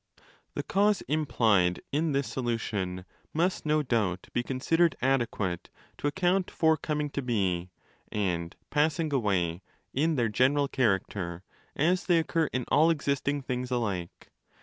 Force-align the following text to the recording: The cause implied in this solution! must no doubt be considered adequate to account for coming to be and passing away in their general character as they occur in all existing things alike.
The 0.55 0.63
cause 0.63 1.01
implied 1.01 1.79
in 1.91 2.11
this 2.11 2.27
solution! 2.27 3.05
must 3.35 3.67
no 3.67 3.83
doubt 3.83 4.29
be 4.33 4.41
considered 4.41 4.95
adequate 4.99 5.69
to 5.99 6.07
account 6.07 6.49
for 6.49 6.75
coming 6.75 7.11
to 7.11 7.21
be 7.21 7.69
and 8.11 8.55
passing 8.71 9.13
away 9.13 9.61
in 9.93 10.15
their 10.15 10.27
general 10.29 10.67
character 10.67 11.43
as 11.75 12.05
they 12.07 12.17
occur 12.17 12.47
in 12.51 12.65
all 12.69 12.89
existing 12.89 13.43
things 13.43 13.69
alike. 13.69 14.31